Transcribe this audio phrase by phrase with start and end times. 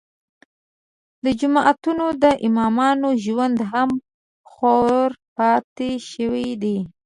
[1.23, 3.89] د جوماتونو د امامانو ژوند هم
[4.51, 6.77] خوار پاتې شوی دی.